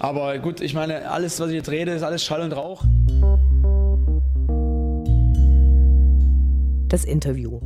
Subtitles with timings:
[0.00, 2.84] Aber gut, ich meine, alles, was ich jetzt rede, ist alles Schall und Rauch.
[6.88, 7.60] Das Interview.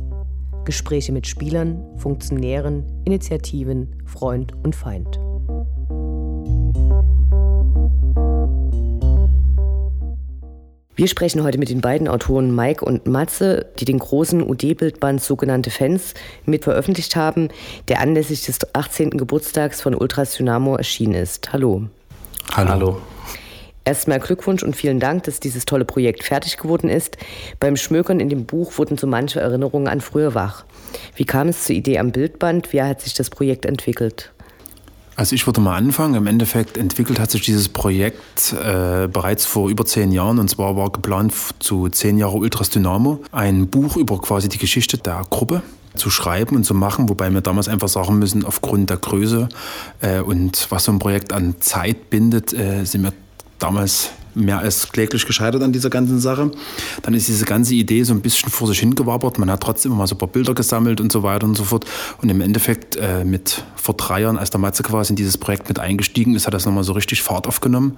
[0.65, 5.17] Gespräche mit Spielern, Funktionären, Initiativen, Freund und Feind.
[10.97, 15.69] Wir sprechen heute mit den beiden Autoren Mike und Matze, die den großen UD-Bildband sogenannte
[15.69, 16.13] Fans
[16.45, 17.47] mit veröffentlicht haben,
[17.87, 19.11] der anlässlich des 18.
[19.11, 21.53] Geburtstags von Ultras Dynamo erschienen ist.
[21.53, 21.87] Hallo.
[22.53, 22.69] Hallo.
[22.69, 23.01] Hallo.
[23.87, 27.17] Erstmal Glückwunsch und vielen Dank, dass dieses tolle Projekt fertig geworden ist.
[27.59, 30.65] Beim Schmökern in dem Buch wurden so manche Erinnerungen an früher wach.
[31.15, 32.73] Wie kam es zur Idee am Bildband?
[32.73, 34.31] Wie hat sich das Projekt entwickelt?
[35.15, 36.15] Also ich würde mal anfangen.
[36.15, 40.39] Im Endeffekt entwickelt hat sich dieses Projekt äh, bereits vor über zehn Jahren.
[40.39, 44.97] Und zwar war geplant zu zehn Jahre Ultras Dynamo ein Buch über quasi die Geschichte
[44.97, 45.61] der Gruppe
[45.95, 49.49] zu schreiben und zu machen, wobei wir damals einfach sagen müssen, aufgrund der Größe
[50.01, 53.13] äh, und was so ein Projekt an Zeit bindet, äh, sind wir
[53.59, 56.51] damals mehr als kläglich gescheitert an dieser ganzen Sache.
[57.01, 59.39] Dann ist diese ganze Idee so ein bisschen vor sich hingewabert.
[59.39, 61.63] Man hat trotzdem immer mal so ein paar Bilder gesammelt und so weiter und so
[61.63, 61.85] fort.
[62.21, 65.69] Und im Endeffekt äh, mit vor drei Jahren, als der Matze quasi in dieses Projekt
[65.69, 67.97] mit eingestiegen ist, hat das nochmal so richtig Fahrt aufgenommen.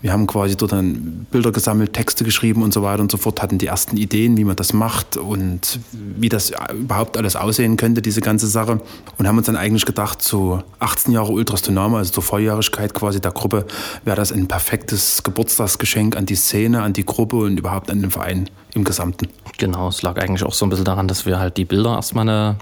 [0.00, 3.42] Wir haben quasi dort dann Bilder gesammelt, Texte geschrieben und so weiter und so fort,
[3.42, 8.00] hatten die ersten Ideen, wie man das macht und wie das überhaupt alles aussehen könnte,
[8.00, 8.80] diese ganze Sache.
[9.18, 13.20] Und haben uns dann eigentlich gedacht, so 18 Jahre Ultras Dynamo, also zur Volljährigkeit quasi
[13.20, 13.66] der Gruppe,
[14.04, 18.00] wäre das ein perfektes Geburtstags Geschenk an die Szene, an die Gruppe und überhaupt an
[18.00, 19.28] den Verein im Gesamten.
[19.58, 22.28] Genau, es lag eigentlich auch so ein bisschen daran, dass wir halt die Bilder erstmal,
[22.28, 22.56] eine,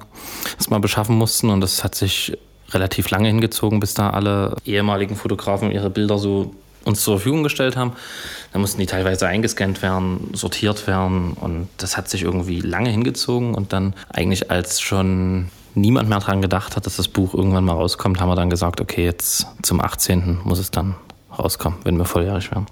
[0.57, 2.37] erstmal beschaffen mussten und das hat sich
[2.71, 7.77] relativ lange hingezogen, bis da alle ehemaligen Fotografen ihre Bilder so uns zur Verfügung gestellt
[7.77, 7.93] haben.
[8.53, 13.55] Da mussten die teilweise eingescannt werden, sortiert werden und das hat sich irgendwie lange hingezogen
[13.55, 17.75] und dann eigentlich als schon niemand mehr daran gedacht hat, dass das Buch irgendwann mal
[17.75, 20.41] rauskommt, haben wir dann gesagt, okay, jetzt zum 18.
[20.45, 20.97] muss es dann
[21.39, 22.67] rauskommen, wenn wir volljährig werden.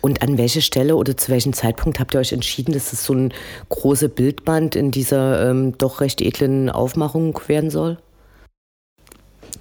[0.00, 3.14] Und an welche Stelle oder zu welchem Zeitpunkt habt ihr euch entschieden, dass es so
[3.14, 3.32] ein
[3.68, 7.98] große Bildband in dieser ähm, doch recht edlen Aufmachung werden soll?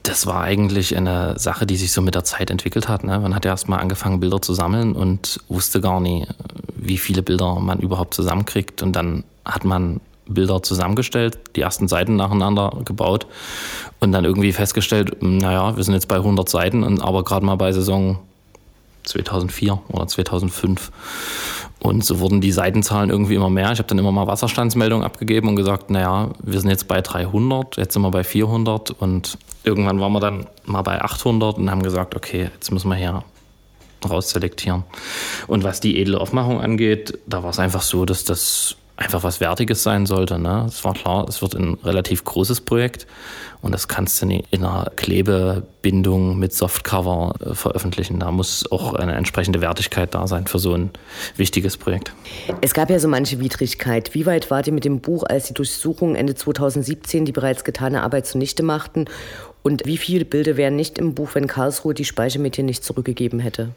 [0.02, 3.04] Das war eigentlich eine Sache, die sich so mit der Zeit entwickelt hat.
[3.04, 3.20] Ne?
[3.20, 6.26] Man hat ja erst mal angefangen, Bilder zu sammeln und wusste gar nie,
[6.76, 8.82] wie viele Bilder man überhaupt zusammenkriegt.
[8.82, 13.28] Und dann hat man Bilder zusammengestellt, die ersten Seiten nacheinander gebaut
[14.00, 17.46] und dann irgendwie festgestellt, hm, naja, wir sind jetzt bei 100 Seiten, und aber gerade
[17.46, 18.18] mal bei Saison
[19.04, 20.92] 2004 oder 2005.
[21.80, 23.72] Und so wurden die Seitenzahlen irgendwie immer mehr.
[23.72, 27.78] Ich habe dann immer mal Wasserstandsmeldungen abgegeben und gesagt, naja, wir sind jetzt bei 300,
[27.78, 31.82] jetzt sind wir bei 400 und irgendwann waren wir dann mal bei 800 und haben
[31.82, 33.24] gesagt, okay, jetzt müssen wir hier
[34.08, 34.84] rausselektieren.
[35.48, 39.40] Und was die edle Aufmachung angeht, da war es einfach so, dass das einfach was
[39.40, 40.40] Wertiges sein sollte.
[40.40, 40.66] Ne?
[40.68, 43.08] Es war klar, es wird ein relativ großes Projekt
[43.62, 48.20] und das kannst du nicht in einer Klebebindung mit Softcover äh, veröffentlichen.
[48.20, 50.92] Da muss auch eine entsprechende Wertigkeit da sein für so ein
[51.36, 52.14] wichtiges Projekt.
[52.62, 54.14] Es gab ja so manche Widrigkeit.
[54.14, 58.04] Wie weit wart ihr mit dem Buch, als die Durchsuchungen Ende 2017 die bereits getane
[58.04, 59.06] Arbeit zunichte machten?
[59.64, 63.70] Und wie viele Bilder wären nicht im Buch, wenn Karlsruhe die Speichermedien nicht zurückgegeben hätte?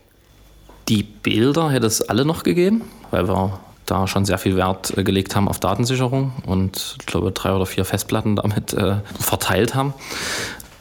[0.89, 5.05] Die Bilder hätte es alle noch gegeben, weil wir da schon sehr viel Wert äh,
[5.05, 9.95] gelegt haben auf Datensicherung und ich glaube drei oder vier Festplatten damit äh, verteilt haben,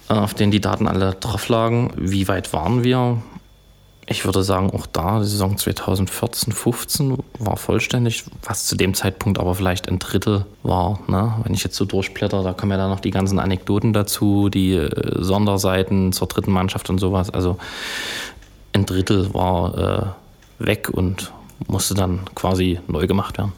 [0.09, 1.91] äh, auf denen die Daten alle drauf lagen.
[1.95, 3.21] Wie weit waren wir?
[4.05, 9.39] Ich würde sagen, auch da, die Saison 2014, 15 war vollständig, was zu dem Zeitpunkt
[9.39, 10.99] aber vielleicht ein Drittel war.
[11.07, 11.33] Ne?
[11.43, 14.73] Wenn ich jetzt so durchblätter, da kommen ja dann noch die ganzen Anekdoten dazu, die
[14.73, 17.29] äh, Sonderseiten zur dritten Mannschaft und sowas.
[17.29, 17.57] Also
[18.73, 20.15] ein Drittel war
[20.59, 21.31] äh, weg und
[21.67, 23.53] musste dann quasi neu gemacht werden.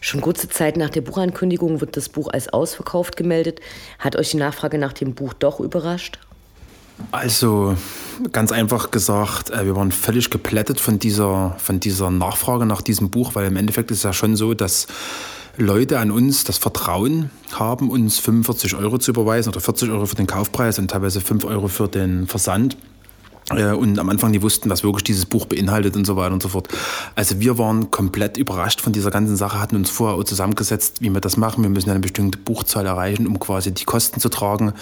[0.00, 3.60] Schon kurze Zeit nach der Buchankündigung wird das Buch als ausverkauft gemeldet.
[3.98, 6.18] Hat euch die Nachfrage nach dem Buch doch überrascht?
[7.12, 7.76] Also
[8.32, 13.10] ganz einfach gesagt, äh, wir waren völlig geplättet von dieser, von dieser Nachfrage nach diesem
[13.10, 14.86] Buch, weil im Endeffekt ist es ja schon so, dass
[15.56, 20.16] Leute an uns das Vertrauen haben, uns 45 Euro zu überweisen oder 40 Euro für
[20.16, 22.76] den Kaufpreis und teilweise 5 Euro für den Versand.
[23.50, 26.42] Äh, und am Anfang die wussten, was wirklich dieses Buch beinhaltet und so weiter und
[26.42, 26.68] so fort.
[27.14, 31.10] Also wir waren komplett überrascht von dieser ganzen Sache, hatten uns vorher auch zusammengesetzt, wie
[31.10, 31.62] wir das machen.
[31.62, 34.72] Wir müssen eine bestimmte Buchzahl erreichen, um quasi die Kosten zu tragen.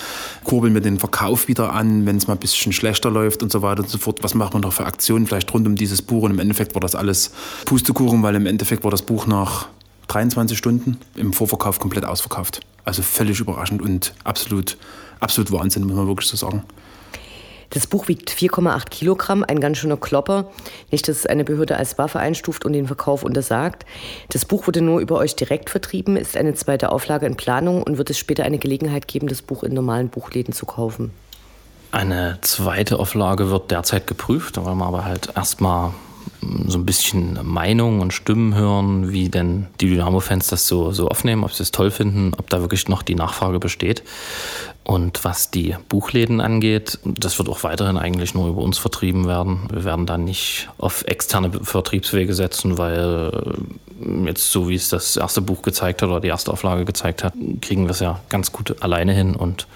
[0.45, 3.63] Kurbeln wir den Verkauf wieder an, wenn es mal ein bisschen schlechter läuft und so
[3.63, 4.23] weiter und so fort.
[4.23, 6.25] Was machen wir noch für Aktionen vielleicht rund um dieses Buch?
[6.25, 7.33] Und im Endeffekt war das alles
[7.65, 9.69] Pustekuchen, weil im Endeffekt war das Buch nach
[10.09, 12.61] 23 Stunden im Vorverkauf komplett ausverkauft.
[12.85, 14.79] Also völlig überraschend und absolut,
[15.21, 16.65] absolut Wahnsinn, muss man wirklich so sagen.
[17.71, 20.51] Das Buch wiegt 4,8 Kilogramm, ein ganz schöner Klopper.
[20.91, 23.85] Nicht, dass es eine Behörde als Waffe einstuft und den Verkauf untersagt.
[24.31, 27.99] Das Buch wurde nur über euch direkt vertrieben, ist eine zweite Auflage in Planung und
[27.99, 31.11] wird es später eine Gelegenheit geben, das Buch in normalen Buchläden zu kaufen.
[31.91, 35.93] Eine zweite Auflage wird derzeit geprüft, da wollen wir aber halt erstmal
[36.67, 41.45] so ein bisschen Meinung und Stimmen hören, wie denn die Dynamo-Fans das so, so aufnehmen,
[41.45, 44.03] ob sie es toll finden, ob da wirklich noch die Nachfrage besteht.
[44.89, 49.69] Und was die Buchläden angeht, das wird auch weiterhin eigentlich nur über uns vertrieben werden.
[49.71, 53.31] Wir werden da nicht auf externe Vertriebswege setzen, weil
[54.03, 57.23] äh, jetzt so wie es das erste Buch gezeigt hat oder die erste Auflage gezeigt
[57.23, 59.67] hat, kriegen wir es ja ganz gut alleine hin und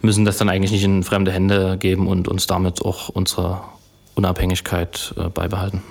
[0.00, 3.60] müssen das dann eigentlich nicht in fremde Hände geben und uns damit auch unsere
[4.16, 5.84] Unabhängigkeit äh, beibehalten.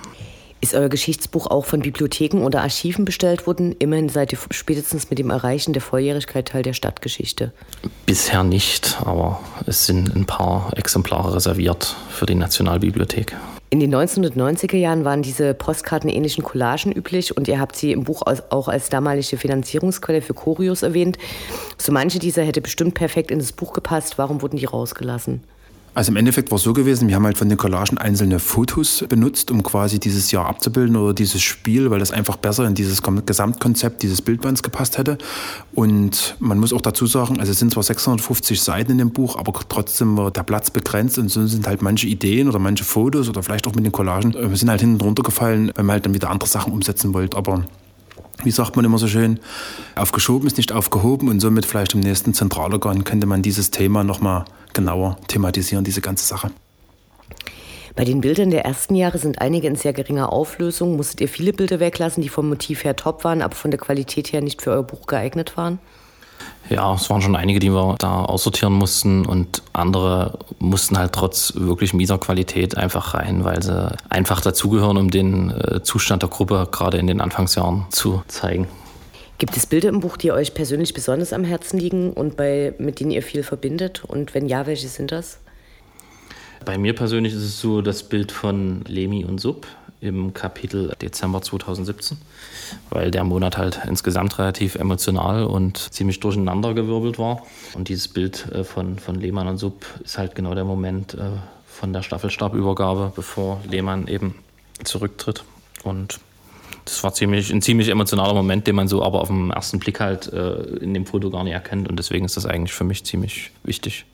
[0.62, 3.74] Ist euer Geschichtsbuch auch von Bibliotheken oder Archiven bestellt worden?
[3.80, 7.52] Immerhin seid ihr spätestens mit dem Erreichen der Volljährigkeit Teil der Stadtgeschichte.
[8.06, 13.36] Bisher nicht, aber es sind ein paar Exemplare reserviert für die Nationalbibliothek.
[13.70, 18.22] In den 1990er Jahren waren diese postkartenähnlichen Collagen üblich und ihr habt sie im Buch
[18.22, 21.18] auch als damalige Finanzierungsquelle für Choreos erwähnt.
[21.76, 24.16] So manche dieser hätte bestimmt perfekt in das Buch gepasst.
[24.16, 25.42] Warum wurden die rausgelassen?
[25.94, 29.04] Also im Endeffekt war es so gewesen, wir haben halt von den Collagen einzelne Fotos
[29.10, 33.02] benutzt, um quasi dieses Jahr abzubilden oder dieses Spiel, weil das einfach besser in dieses
[33.02, 35.18] Gesamtkonzept dieses Bildbands gepasst hätte.
[35.74, 39.36] Und man muss auch dazu sagen, also es sind zwar 650 Seiten in dem Buch,
[39.36, 43.28] aber trotzdem war der Platz begrenzt und so sind halt manche Ideen oder manche Fotos
[43.28, 46.06] oder vielleicht auch mit den Collagen äh, sind halt hinten drunter gefallen, weil man halt
[46.06, 47.36] dann wieder andere Sachen umsetzen wollte.
[47.36, 47.64] Aber
[48.44, 49.40] wie sagt man immer so schön,
[49.94, 54.46] aufgeschoben ist nicht aufgehoben und somit vielleicht im nächsten Zentralorgan könnte man dieses Thema nochmal
[54.74, 56.50] genauer thematisieren, diese ganze Sache.
[57.94, 60.96] Bei den Bildern der ersten Jahre sind einige in sehr geringer Auflösung.
[60.96, 64.32] Musstet ihr viele Bilder weglassen, die vom Motiv her top waren, aber von der Qualität
[64.32, 65.78] her nicht für euer Buch geeignet waren?
[66.70, 71.52] Ja, es waren schon einige, die wir da aussortieren mussten und andere mussten halt trotz
[71.56, 76.68] wirklich mieser Qualität einfach rein, weil sie einfach dazugehören, um den äh, Zustand der Gruppe
[76.70, 78.68] gerade in den Anfangsjahren zu zeigen.
[79.42, 83.00] Gibt es Bilder im Buch, die euch persönlich besonders am Herzen liegen und bei, mit
[83.00, 84.04] denen ihr viel verbindet?
[84.06, 85.40] Und wenn ja, welche sind das?
[86.64, 89.66] Bei mir persönlich ist es so das Bild von Lemi und Sub
[90.00, 92.18] im Kapitel Dezember 2017,
[92.90, 97.42] weil der Monat halt insgesamt relativ emotional und ziemlich durcheinandergewirbelt war.
[97.74, 101.30] Und dieses Bild äh, von, von Lehmann und Sub ist halt genau der Moment äh,
[101.66, 104.36] von der Staffelstabübergabe, bevor Lehmann eben
[104.84, 105.42] zurücktritt.
[105.82, 106.20] Und
[106.84, 110.00] das war ziemlich, ein ziemlich emotionaler Moment, den man so aber auf den ersten Blick
[110.00, 111.88] halt äh, in dem Foto gar nicht erkennt.
[111.88, 114.04] Und deswegen ist das eigentlich für mich ziemlich wichtig.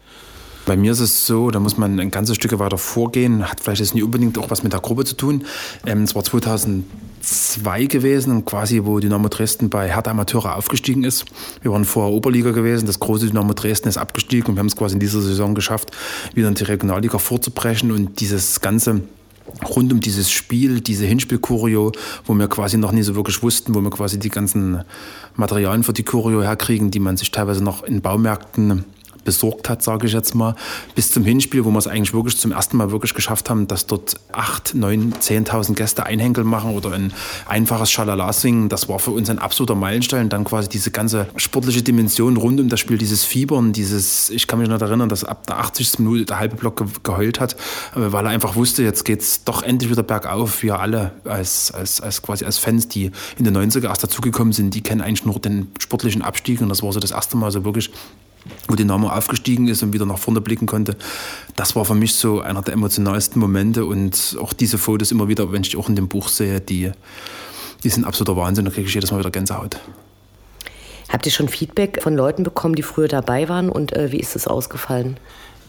[0.68, 3.48] Bei mir ist es so, da muss man ein ganzes Stück weiter vorgehen.
[3.48, 5.46] Hat vielleicht jetzt nicht unbedingt auch was mit der Gruppe zu tun.
[5.86, 11.24] Ähm, es war 2002 gewesen, quasi, wo Dynamo Dresden bei Hertha Amateure aufgestiegen ist.
[11.62, 12.84] Wir waren vorher Oberliga gewesen.
[12.84, 15.90] Das große Dynamo Dresden ist abgestiegen und wir haben es quasi in dieser Saison geschafft,
[16.34, 19.00] wieder in die Regionalliga vorzubrechen und dieses ganze
[19.68, 21.92] rund um dieses Spiel, diese Hinspiel-Choreo,
[22.24, 24.82] wo wir quasi noch nie so wirklich wussten, wo wir quasi die ganzen
[25.36, 28.84] Materialien für die Choreo herkriegen, die man sich teilweise noch in Baumärkten
[29.28, 30.54] besorgt hat, sage ich jetzt mal,
[30.94, 33.84] bis zum Hinspiel, wo wir es eigentlich wirklich zum ersten Mal wirklich geschafft haben, dass
[33.84, 37.12] dort 8, 9, 10.000 Gäste Einhänkel machen oder ein
[37.46, 38.70] einfaches Schalala singen.
[38.70, 40.30] Das war für uns ein absoluter Meilenstein.
[40.30, 44.60] Dann quasi diese ganze sportliche Dimension rund um das Spiel, dieses Fiebern, dieses, ich kann
[44.60, 45.98] mich noch erinnern, dass ab der 80.
[45.98, 47.56] Minute der halbe Block geheult hat, äh,
[47.96, 50.62] weil er einfach wusste, jetzt geht es doch endlich wieder bergauf.
[50.62, 54.74] Wir alle als, als, als quasi als Fans, die in den 90er erst dazugekommen sind,
[54.74, 57.66] die kennen eigentlich nur den sportlichen Abstieg und das war so das erste Mal so
[57.66, 57.90] wirklich
[58.68, 60.96] wo Dynamo aufgestiegen ist und wieder nach vorne blicken konnte.
[61.56, 65.52] Das war für mich so einer der emotionalsten Momente und auch diese Fotos immer wieder,
[65.52, 66.92] wenn ich auch in dem Buch sehe, die,
[67.84, 69.78] die sind absoluter Wahnsinn, da kriege ich jedes Mal wieder Gänsehaut.
[71.08, 74.36] Habt ihr schon Feedback von Leuten bekommen, die früher dabei waren und äh, wie ist
[74.36, 75.18] es ausgefallen?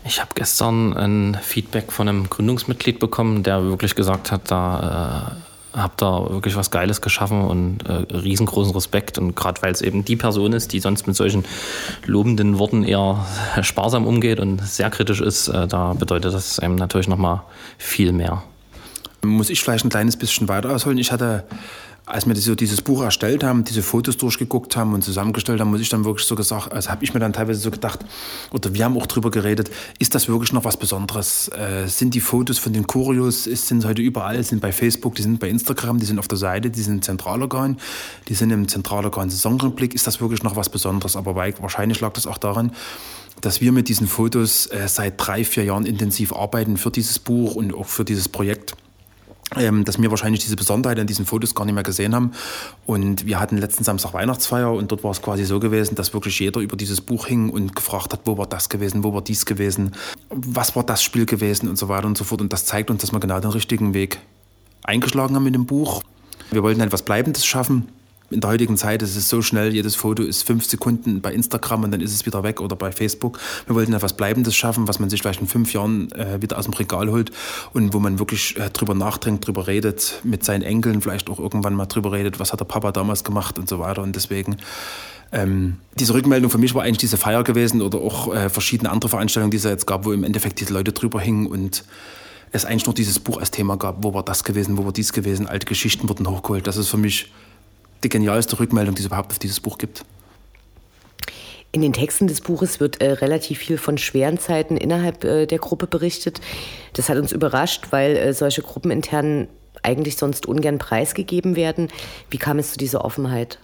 [0.06, 5.38] Ich habe gestern ein Feedback von einem Gründungsmitglied bekommen, der wirklich gesagt hat, da
[5.74, 9.18] habt da wirklich was Geiles geschaffen und äh, riesengroßen Respekt.
[9.18, 11.46] Und gerade weil es eben die Person ist, die sonst mit solchen
[12.06, 13.26] lobenden Worten eher
[13.62, 17.42] sparsam umgeht und sehr kritisch ist, äh, da bedeutet das einem natürlich nochmal
[17.78, 18.44] viel mehr.
[19.22, 20.98] Muss ich vielleicht ein kleines bisschen weiter ausholen?
[20.98, 21.44] Ich hatte
[22.10, 25.82] als wir so dieses Buch erstellt haben, diese Fotos durchgeguckt haben und zusammengestellt haben, muss
[25.82, 28.00] ich dann wirklich so gesagt, also habe ich mir dann teilweise so gedacht,
[28.52, 31.50] oder wir haben auch drüber geredet, ist das wirklich noch was Besonderes?
[31.50, 35.40] Äh, sind die Fotos von den Kurios, sind heute überall, sind bei Facebook, die sind
[35.40, 37.78] bei Instagram, die sind auf der Seite, die sind im Zentralorgan,
[38.28, 41.16] die sind im Zentralorgan Saisonrückblick, ist das wirklich noch was Besonderes?
[41.16, 42.72] Aber wahrscheinlich lag das auch daran,
[43.42, 47.56] dass wir mit diesen Fotos äh, seit drei, vier Jahren intensiv arbeiten für dieses Buch
[47.56, 48.76] und auch für dieses Projekt
[49.50, 52.32] dass wir wahrscheinlich diese Besonderheit an diesen Fotos gar nicht mehr gesehen haben.
[52.86, 56.40] Und wir hatten letzten Samstag Weihnachtsfeier und dort war es quasi so gewesen, dass wirklich
[56.40, 59.46] jeder über dieses Buch hing und gefragt hat, wo war das gewesen, wo war dies
[59.46, 59.96] gewesen,
[60.30, 62.42] was war das Spiel gewesen und so weiter und so fort.
[62.42, 64.20] Und das zeigt uns, dass wir genau den richtigen Weg
[64.84, 66.04] eingeschlagen haben mit dem Buch.
[66.52, 67.90] Wir wollten etwas Bleibendes schaffen
[68.32, 71.84] In der heutigen Zeit ist es so schnell, jedes Foto ist fünf Sekunden bei Instagram
[71.84, 73.40] und dann ist es wieder weg oder bei Facebook.
[73.66, 76.66] Wir wollten etwas Bleibendes schaffen, was man sich vielleicht in fünf Jahren äh, wieder aus
[76.66, 77.32] dem Regal holt
[77.74, 81.74] und wo man wirklich äh, drüber nachdenkt, drüber redet, mit seinen Enkeln vielleicht auch irgendwann
[81.74, 84.04] mal drüber redet, was hat der Papa damals gemacht und so weiter.
[84.04, 84.58] Und deswegen
[85.32, 89.10] ähm, diese Rückmeldung für mich war eigentlich diese Feier gewesen oder auch äh, verschiedene andere
[89.10, 91.84] Veranstaltungen, die es jetzt gab, wo im Endeffekt diese Leute drüber hingen und
[92.52, 94.04] es eigentlich nur dieses Buch als Thema gab.
[94.04, 96.66] Wo war das gewesen, wo war dies gewesen, alte Geschichten wurden hochgeholt.
[96.66, 97.32] Das ist für mich
[98.04, 100.06] die genialste Rückmeldung, die es überhaupt auf dieses Buch gibt.
[101.72, 105.60] In den Texten des Buches wird äh, relativ viel von schweren Zeiten innerhalb äh, der
[105.60, 106.42] Gruppe berichtet.
[106.94, 109.48] Das hat uns überrascht, weil äh, solche gruppenintern
[109.84, 111.90] eigentlich sonst ungern preisgegeben werden.
[112.32, 113.60] Wie kam es zu dieser Offenheit?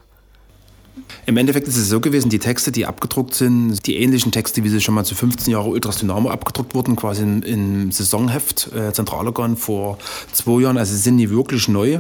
[1.26, 4.70] Im Endeffekt ist es so gewesen, die Texte, die abgedruckt sind, die ähnlichen Texte, wie
[4.70, 9.58] sie schon mal zu 15 Jahre Ultras Dynamo abgedruckt wurden, quasi im Saisonheft äh, Zentralorgan
[9.58, 9.98] vor
[10.32, 12.00] zwei Jahren, also sind die wirklich neu.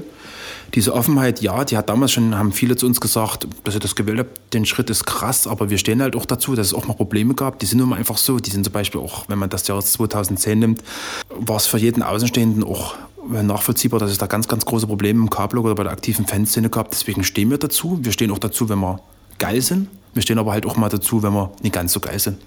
[0.73, 3.95] Diese Offenheit, ja, die hat damals schon, haben viele zu uns gesagt, dass ihr das
[3.95, 6.85] gewählt habt, den Schritt ist krass, aber wir stehen halt auch dazu, dass es auch
[6.87, 7.59] mal Probleme gab.
[7.59, 8.39] Die sind nun mal einfach so.
[8.39, 10.83] Die sind zum Beispiel auch, wenn man das Jahr 2010 nimmt,
[11.29, 12.95] war es für jeden Außenstehenden auch
[13.27, 16.69] nachvollziehbar, dass es da ganz, ganz große Probleme im K-Block oder bei der aktiven Fanszene
[16.69, 16.91] gab.
[16.91, 17.99] Deswegen stehen wir dazu.
[18.01, 18.99] Wir stehen auch dazu, wenn wir
[19.39, 19.89] geil sind.
[20.13, 22.37] Wir stehen aber halt auch mal dazu, wenn wir nicht ganz so geil sind.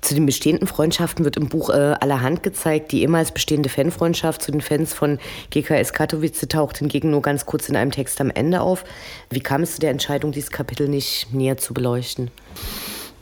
[0.00, 2.92] Zu den bestehenden Freundschaften wird im Buch äh, allerhand gezeigt.
[2.92, 5.18] Die ehemals bestehende Fanfreundschaft zu den Fans von
[5.50, 8.84] GKS Katowice taucht hingegen nur ganz kurz in einem Text am Ende auf.
[9.30, 12.30] Wie kam es zu der Entscheidung, dieses Kapitel nicht näher zu beleuchten?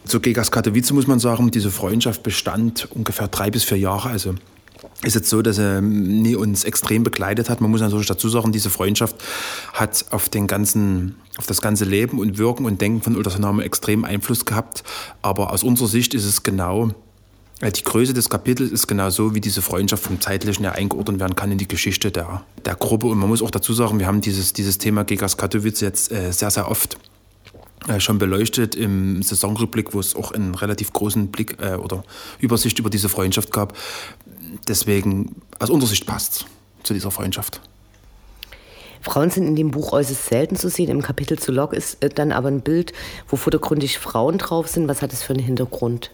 [0.04, 4.10] Zu GKS Katowice muss man sagen, diese Freundschaft bestand ungefähr drei bis vier Jahre.
[4.10, 4.34] Also
[5.02, 7.60] ist jetzt so, dass er nie uns extrem begleitet hat.
[7.60, 9.16] Man muss natürlich dazu sagen, diese Freundschaft
[9.72, 14.04] hat auf den ganzen, auf das ganze Leben und Wirken und Denken von Ultrasonamen extrem
[14.04, 14.84] Einfluss gehabt.
[15.22, 16.90] Aber aus unserer Sicht ist es genau,
[17.60, 21.20] äh, die Größe des Kapitels ist genau so, wie diese Freundschaft vom Zeitlichen her eingeordnet
[21.20, 23.06] werden kann in die Geschichte der, der Gruppe.
[23.06, 26.32] Und man muss auch dazu sagen, wir haben dieses, dieses Thema Gegas Katowice jetzt äh,
[26.32, 26.98] sehr, sehr oft
[27.98, 32.04] schon beleuchtet im Saisonrückblick, wo es auch einen relativ großen Blick äh, oder
[32.40, 33.74] Übersicht über diese Freundschaft gab
[34.68, 36.46] deswegen, aus unserer Sicht passt
[36.82, 37.60] zu dieser Freundschaft.
[39.02, 40.90] Frauen sind in dem Buch äußerst selten zu sehen.
[40.90, 42.92] Im Kapitel zu Locke ist äh, dann aber ein Bild,
[43.28, 44.88] wo vordergründig Frauen drauf sind.
[44.88, 46.10] Was hat das für einen Hintergrund?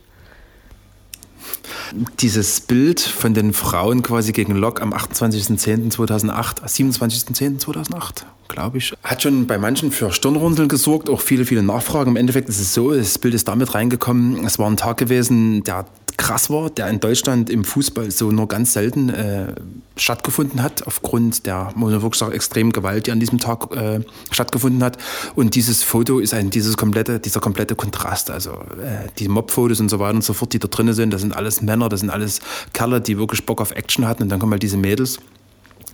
[2.20, 9.46] Dieses Bild von den Frauen quasi gegen Lok am 28.10.2008, 27.10.2008, glaube ich, hat schon
[9.46, 12.12] bei manchen für Stirnrunzeln gesorgt, auch viele, viele Nachfragen.
[12.12, 15.62] Im Endeffekt ist es so, das Bild ist damit reingekommen, es war ein Tag gewesen,
[15.64, 15.84] der
[16.16, 19.54] krass war, der in Deutschland im Fußball so nur ganz selten äh,
[19.96, 24.00] stattgefunden hat, aufgrund der, wirklich extremen Gewalt, die an diesem Tag äh,
[24.30, 24.98] stattgefunden hat.
[25.34, 28.30] Und dieses Foto ist ein, dieses komplette, dieser komplette Kontrast.
[28.30, 31.20] Also äh, die Mob-Fotos und so weiter und so fort, die da drin sind, das
[31.22, 32.40] sind alles Männer, das sind alles
[32.72, 34.24] Kerle, die wirklich Bock auf Action hatten.
[34.24, 35.18] Und dann kommen halt diese Mädels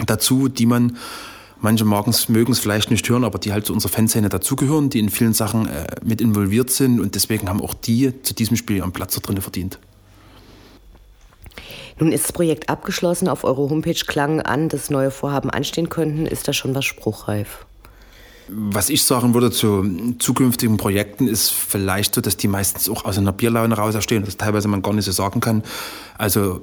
[0.07, 0.97] dazu, die man
[1.61, 5.09] Manche mögen es vielleicht nicht hören, aber die halt zu unserer Fanszene dazugehören, die in
[5.09, 8.93] vielen Sachen äh, mit involviert sind und deswegen haben auch die zu diesem Spiel ihren
[8.93, 9.79] Platz da drin verdient.
[11.99, 13.29] Nun ist das Projekt abgeschlossen.
[13.29, 16.27] Auf eurer Homepage klang an, dass neue Vorhaben anstehen könnten.
[16.27, 17.67] Ist da schon was spruchreif?
[18.49, 23.19] Was ich sagen würde zu zukünftigen Projekten ist vielleicht so, dass die meistens auch aus
[23.19, 25.63] einer Bierlaune raus erstehen, dass teilweise man gar nicht so sagen kann.
[26.17, 26.63] Also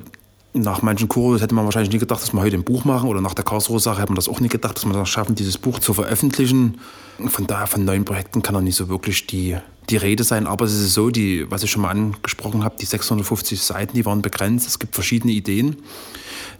[0.55, 3.21] nach manchen Kuros hätte man wahrscheinlich nie gedacht, dass wir heute ein Buch machen oder
[3.21, 5.79] nach der Karlsruhe-Sache hätte man das auch nie gedacht, dass wir das schaffen, dieses Buch
[5.79, 6.79] zu veröffentlichen.
[7.27, 9.57] Von daher, von neuen Projekten kann auch nicht so wirklich die,
[9.89, 10.47] die Rede sein.
[10.47, 14.05] Aber es ist so, die, was ich schon mal angesprochen habe, die 650 Seiten, die
[14.05, 14.67] waren begrenzt.
[14.67, 15.77] Es gibt verschiedene Ideen,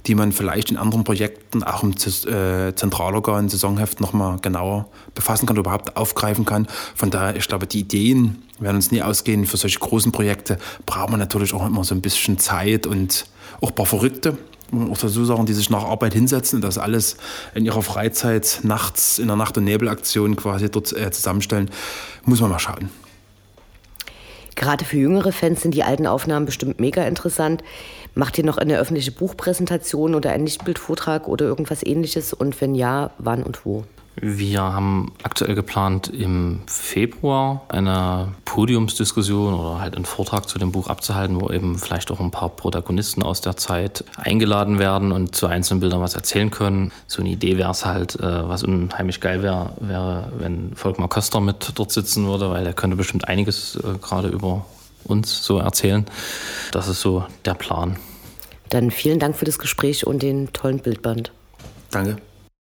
[0.07, 5.57] die man vielleicht in anderen Projekten, auch im äh, Zentralorgan, Saisonheft nochmal genauer befassen kann,
[5.57, 6.67] überhaupt aufgreifen kann.
[6.95, 9.45] Von daher, ich glaube, die Ideen werden uns nie ausgehen.
[9.45, 13.25] Für solche großen Projekte braucht man natürlich auch immer so ein bisschen Zeit und
[13.61, 14.37] auch ein paar Verrückte,
[14.91, 17.17] auch dazu sagen, die sich nach Arbeit hinsetzen und das alles
[17.53, 21.69] in ihrer Freizeit nachts in der Nacht- und Nebelaktion quasi dort äh, zusammenstellen,
[22.25, 22.89] muss man mal schauen.
[24.55, 27.63] Gerade für jüngere Fans sind die alten Aufnahmen bestimmt mega interessant.
[28.13, 32.33] Macht ihr noch eine öffentliche Buchpräsentation oder einen Lichtbildvortrag oder irgendwas ähnliches?
[32.33, 33.83] Und wenn ja, wann und wo?
[34.21, 40.87] Wir haben aktuell geplant, im Februar eine Podiumsdiskussion oder halt einen Vortrag zu dem Buch
[40.87, 45.47] abzuhalten, wo eben vielleicht auch ein paar Protagonisten aus der Zeit eingeladen werden und zu
[45.47, 46.93] einzelnen Bildern was erzählen können.
[47.07, 51.41] So eine Idee wäre es halt, äh, was unheimlich geil wäre, wäre, wenn Volkmar Köster
[51.41, 54.65] mit dort sitzen würde, weil er könnte bestimmt einiges äh, gerade über
[55.03, 56.05] uns so erzählen.
[56.71, 57.97] Das ist so der Plan.
[58.69, 61.31] Dann vielen Dank für das Gespräch und den tollen Bildband.
[61.91, 62.17] Danke.